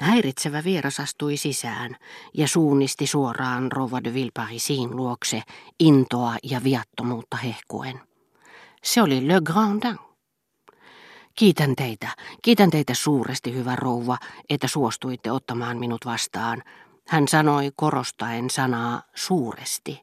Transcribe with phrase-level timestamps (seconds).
[0.00, 1.96] Häiritsevä vieras astui sisään
[2.34, 5.42] ja suunnisti suoraan Rova de Villeparisin luokse
[5.80, 8.00] intoa ja viattomuutta hehkuen.
[8.84, 9.98] Se oli Le Grandin.
[11.34, 12.08] Kiitän teitä,
[12.42, 14.18] kiitän teitä suuresti, hyvä rouva,
[14.50, 16.62] että suostuitte ottamaan minut vastaan.
[17.08, 20.00] Hän sanoi korostaen sanaa suuresti.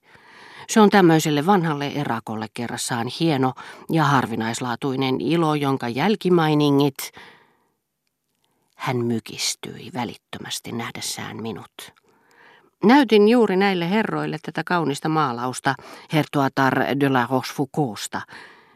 [0.70, 3.54] Se on tämmöiselle vanhalle erakolle kerrassaan hieno
[3.92, 7.12] ja harvinaislaatuinen ilo, jonka jälkimainingit
[8.78, 11.72] hän mykistyi välittömästi nähdessään minut.
[12.84, 15.76] Näytin juuri näille herroille tätä kaunista maalausta
[16.14, 18.22] Hertoatar de la Rochefoucauldsta,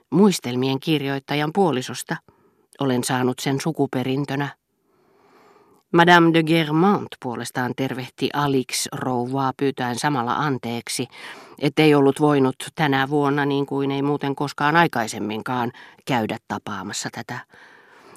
[0.09, 2.15] muistelmien kirjoittajan puolisosta.
[2.79, 4.49] Olen saanut sen sukuperintönä.
[5.93, 11.07] Madame de Germant puolestaan tervehti Alix rouvaa pyytäen samalla anteeksi,
[11.59, 15.71] ettei ollut voinut tänä vuonna niin kuin ei muuten koskaan aikaisemminkaan
[16.05, 17.39] käydä tapaamassa tätä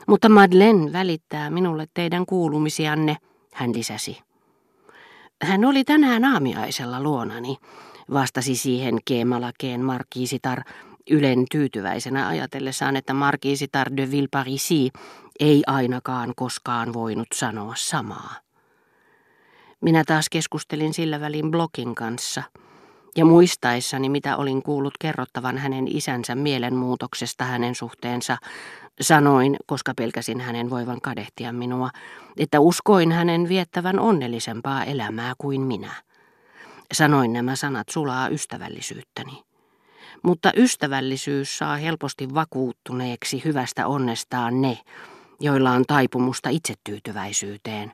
[0.09, 3.17] mutta Madeleine välittää minulle teidän kuulumisianne,
[3.55, 4.21] hän lisäsi.
[5.43, 7.56] Hän oli tänään aamiaisella luonani,
[8.12, 10.62] vastasi siihen Keemalakeen markiisitar,
[11.11, 14.91] ylen tyytyväisenä ajatellessaan, että markiisitar de Villeparisi
[15.41, 18.34] ei ainakaan koskaan voinut sanoa samaa.
[19.81, 22.43] Minä taas keskustelin sillä välin Blokin kanssa–
[23.17, 28.37] ja muistaessani, mitä olin kuullut kerrottavan hänen isänsä mielenmuutoksesta hänen suhteensa,
[29.00, 31.91] sanoin, koska pelkäsin hänen voivan kadehtia minua,
[32.39, 35.91] että uskoin hänen viettävän onnellisempaa elämää kuin minä.
[36.92, 39.42] Sanoin nämä sanat sulaa ystävällisyyttäni.
[40.22, 44.78] Mutta ystävällisyys saa helposti vakuuttuneeksi hyvästä onnestaan ne,
[45.41, 47.92] joilla on taipumusta itsetyytyväisyyteen,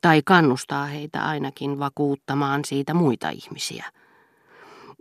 [0.00, 3.84] tai kannustaa heitä ainakin vakuuttamaan siitä muita ihmisiä.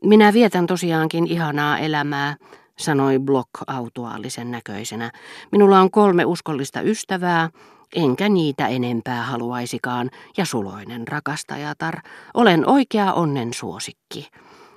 [0.03, 2.35] Minä vietän tosiaankin ihanaa elämää,
[2.77, 5.11] sanoi Block autuaalisen näköisenä.
[5.51, 7.49] Minulla on kolme uskollista ystävää,
[7.95, 11.99] enkä niitä enempää haluaisikaan, ja suloinen rakastajatar.
[12.33, 14.29] Olen oikea onnen suosikki.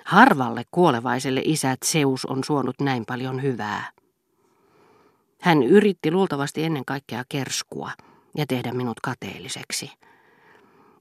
[0.04, 3.90] Harvalle kuolevaiselle isät Seus on suonut näin paljon hyvää.
[5.40, 7.90] Hän yritti luultavasti ennen kaikkea kerskua
[8.36, 9.90] ja tehdä minut kateelliseksi.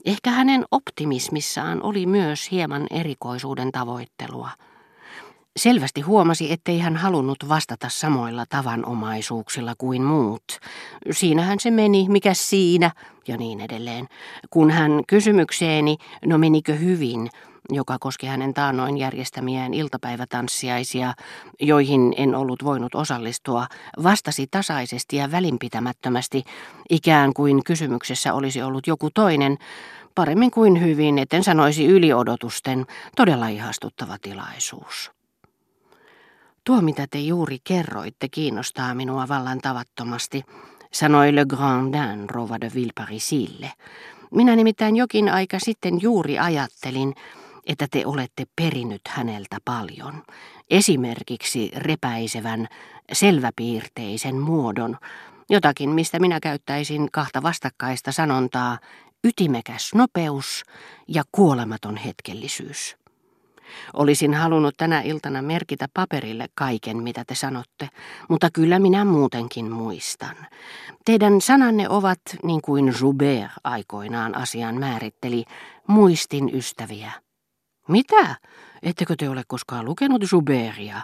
[0.06, 4.50] Ehkä hänen optimismissaan oli myös hieman erikoisuuden tavoittelua.
[5.60, 10.44] Selvästi huomasi, ettei hän halunnut vastata samoilla tavanomaisuuksilla kuin muut.
[11.12, 12.92] Siinähän se meni, mikä siinä,
[13.28, 14.08] ja niin edelleen.
[14.50, 17.30] Kun hän kysymykseeni, no menikö hyvin,
[17.70, 21.14] joka koski hänen taannoin järjestämiään iltapäivätanssiaisia,
[21.62, 23.68] joihin en ollut voinut osallistua,
[24.04, 26.44] vastasi tasaisesti ja välinpitämättömästi,
[26.90, 29.58] ikään kuin kysymyksessä olisi ollut joku toinen,
[30.16, 35.16] paremmin kuin hyvin, etten sanoisi yliodotusten, todella ihastuttava tilaisuus.
[36.66, 40.44] Tuo, mitä te juuri kerroitte, kiinnostaa minua vallan tavattomasti,
[40.92, 43.72] sanoi Le Grandin Rova de Villeparisille.
[44.32, 47.16] Minä nimittäin jokin aika sitten juuri ajattelin,
[47.66, 50.24] että te olette perinyt häneltä paljon.
[50.70, 52.68] Esimerkiksi repäisevän,
[53.14, 54.98] selväpiirteisen muodon,
[55.50, 58.80] jotakin mistä minä käyttäisin kahta vastakkaista sanontaa,
[59.24, 60.64] ytimekäs nopeus
[61.08, 63.05] ja kuolematon hetkellisyys.
[63.94, 67.90] Olisin halunnut tänä iltana merkitä paperille kaiken, mitä te sanotte,
[68.30, 70.36] mutta kyllä minä muutenkin muistan.
[71.06, 75.44] Teidän sananne ovat, niin kuin Joubert aikoinaan asian määritteli,
[75.88, 77.12] muistin ystäviä.
[77.88, 78.36] Mitä?
[78.84, 81.02] Ettekö te ole koskaan lukenut Joubertia?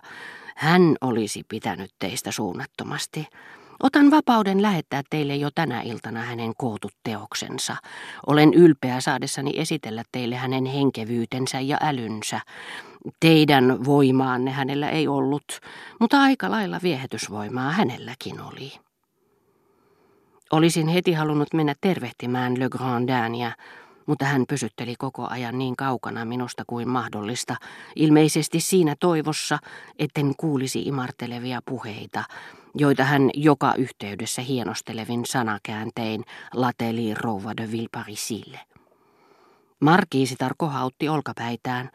[0.55, 3.27] Hän olisi pitänyt teistä suunnattomasti.
[3.83, 7.75] Otan vapauden lähettää teille jo tänä iltana hänen kootut teoksensa.
[8.27, 12.41] Olen ylpeä saadessani esitellä teille hänen henkevyytensä ja älynsä.
[13.19, 15.43] Teidän voimaanne hänellä ei ollut,
[15.99, 18.71] mutta aika lailla viehätysvoimaa hänelläkin oli.
[20.51, 23.51] Olisin heti halunnut mennä tervehtimään Le Grandania,
[24.05, 27.55] mutta hän pysytteli koko ajan niin kaukana minusta kuin mahdollista,
[27.95, 29.59] ilmeisesti siinä toivossa,
[29.99, 32.23] etten kuulisi imartelevia puheita,
[32.75, 36.23] joita hän joka yhteydessä hienostelevin sanakääntein
[36.53, 38.59] lateli rouva de Villeparisille.
[39.79, 41.89] Markiisitar kohautti olkapäitään,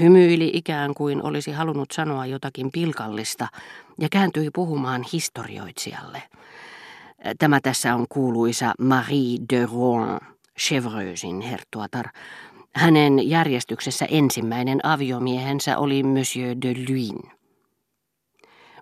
[0.00, 3.48] hymyili ikään kuin olisi halunnut sanoa jotakin pilkallista
[4.00, 6.22] ja kääntyi puhumaan historioitsijalle.
[7.38, 10.20] Tämä tässä on kuuluisa Marie de Rouen,
[10.60, 12.06] Chevreusin herttuatar.
[12.74, 17.35] Hänen järjestyksessä ensimmäinen aviomiehensä oli Monsieur de Luynes.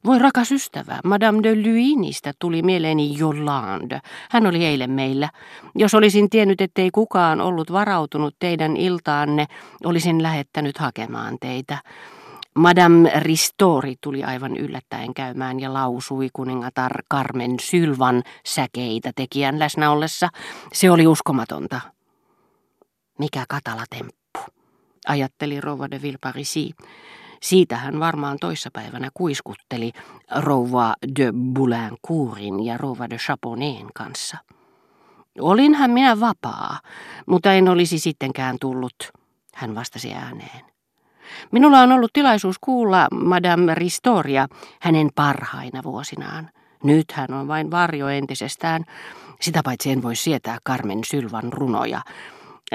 [0.07, 4.01] Voi rakas ystävä, Madame de Luinista tuli mieleeni Jolande.
[4.31, 5.29] Hän oli eilen meillä.
[5.75, 9.47] Jos olisin tiennyt, ettei kukaan ollut varautunut teidän iltaanne,
[9.85, 11.79] olisin lähettänyt hakemaan teitä.
[12.55, 20.29] Madame Ristori tuli aivan yllättäen käymään ja lausui kuningatar Carmen Sylvan säkeitä tekijän läsnä ollessa.
[20.73, 21.81] Se oli uskomatonta.
[23.19, 24.41] Mikä katala temppu,
[25.07, 26.71] ajatteli rouva de Villeparisi.
[27.45, 29.93] Siitä hän varmaan toissapäivänä kuiskutteli
[30.37, 34.37] rouva de Boulincourin ja rouva de Chaponen kanssa.
[35.41, 36.79] Olinhan minä vapaa,
[37.27, 38.95] mutta en olisi sittenkään tullut,
[39.55, 40.65] hän vastasi ääneen.
[41.53, 44.47] Minulla on ollut tilaisuus kuulla Madame Ristoria
[44.81, 46.51] hänen parhaina vuosinaan.
[46.85, 48.85] Nyt hän on vain varjo entisestään.
[49.41, 52.01] Sitä paitsi en voi sietää Carmen Sylvan runoja.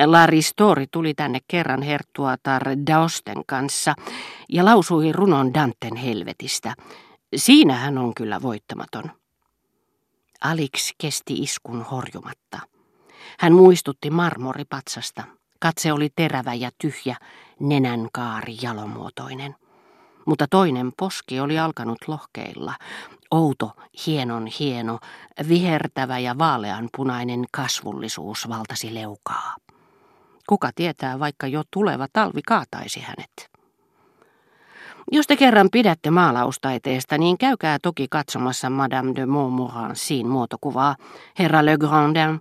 [0.05, 3.95] La Ristori tuli tänne kerran herttuatar Daosten kanssa
[4.49, 6.73] ja lausui runon Danten helvetistä.
[7.35, 9.11] Siinä hän on kyllä voittamaton.
[10.41, 12.59] Alix kesti iskun horjumatta.
[13.39, 15.23] Hän muistutti marmoripatsasta.
[15.59, 17.15] Katse oli terävä ja tyhjä,
[17.59, 19.55] nenänkaari jalomuotoinen.
[20.25, 22.73] Mutta toinen poski oli alkanut lohkeilla.
[23.31, 23.71] Outo,
[24.05, 24.99] hienon hieno,
[25.49, 29.55] vihertävä ja vaaleanpunainen kasvullisuus valtasi leukaa.
[30.49, 33.49] Kuka tietää, vaikka jo tuleva talvi kaataisi hänet.
[35.11, 40.95] Jos te kerran pidätte maalaustaiteesta, niin käykää toki katsomassa Madame de Montmorencin muotokuvaa,
[41.39, 42.39] herra Le Grandin,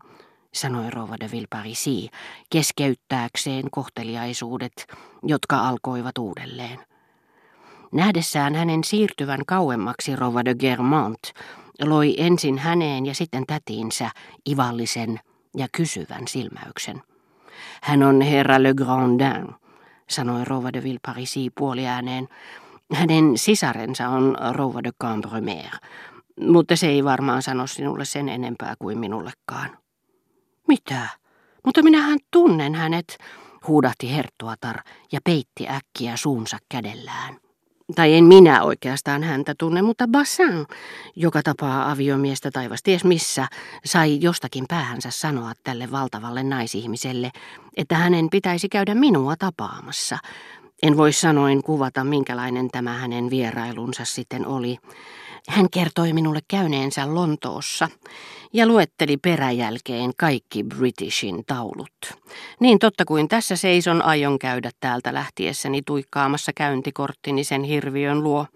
[0.52, 2.08] sanoi rouva de Villeparisi,
[2.50, 4.86] keskeyttääkseen kohteliaisuudet,
[5.22, 6.78] jotka alkoivat uudelleen.
[7.92, 11.32] Nähdessään hänen siirtyvän kauemmaksi rouva de Germont,
[11.84, 14.10] loi ensin häneen ja sitten tätiinsä
[14.50, 15.20] ivallisen
[15.56, 17.07] ja kysyvän silmäyksen.
[17.82, 19.54] Hän on herra Le Grandin,
[20.08, 22.28] sanoi rouva de Villeparisi puoliääneen.
[22.94, 25.70] Hänen sisarensa on rouva de Cambremer,
[26.40, 29.78] mutta se ei varmaan sano sinulle sen enempää kuin minullekaan.
[30.68, 31.08] Mitä?
[31.64, 33.18] Mutta minähän tunnen hänet,
[33.66, 34.76] huudahti Herttuatar
[35.12, 37.47] ja peitti äkkiä suunsa kädellään.
[37.94, 40.66] Tai en minä oikeastaan häntä tunne, mutta Bassin,
[41.16, 43.46] joka tapaa aviomiestä taivas ties missä,
[43.84, 47.30] sai jostakin päähänsä sanoa tälle valtavalle naisihmiselle,
[47.76, 50.18] että hänen pitäisi käydä minua tapaamassa.
[50.82, 54.78] En voi sanoin kuvata, minkälainen tämä hänen vierailunsa sitten oli.
[55.48, 57.88] Hän kertoi minulle käyneensä Lontoossa
[58.52, 61.90] ja luetteli peräjälkeen kaikki Britishin taulut.
[62.60, 68.46] Niin totta kuin tässä seison aion käydä täältä lähtiessäni tuikkaamassa käyntikorttini sen hirviön luo.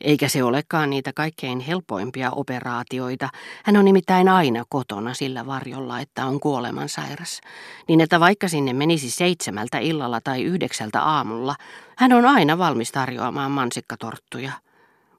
[0.00, 3.28] Eikä se olekaan niitä kaikkein helpoimpia operaatioita.
[3.64, 7.40] Hän on nimittäin aina kotona sillä varjolla, että on kuolemansairas.
[7.88, 11.54] Niin että vaikka sinne menisi seitsemältä illalla tai yhdeksältä aamulla,
[11.96, 14.52] hän on aina valmis tarjoamaan mansikkatorttuja.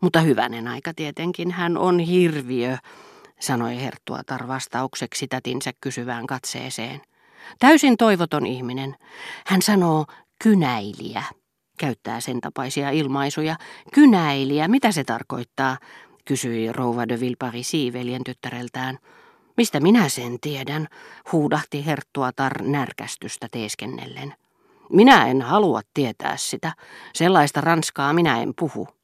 [0.03, 2.77] Mutta hyvänen aika tietenkin, hän on hirviö,
[3.39, 7.01] sanoi Herttuatar vastaukseksi tätinsä kysyvään katseeseen.
[7.59, 8.95] Täysin toivoton ihminen.
[9.45, 10.05] Hän sanoo
[10.43, 11.23] kynäilijä.
[11.77, 13.55] Käyttää sen tapaisia ilmaisuja.
[13.93, 15.77] Kynäilijä, mitä se tarkoittaa?
[16.25, 18.97] kysyi rouva de Villeparisi veljen tyttäreltään.
[19.57, 20.87] Mistä minä sen tiedän,
[21.31, 24.33] huudahti Herttuatar närkästystä teeskennellen.
[24.89, 26.73] Minä en halua tietää sitä.
[27.13, 29.02] Sellaista ranskaa minä en puhu.